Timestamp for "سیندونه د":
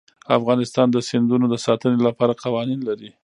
1.09-1.55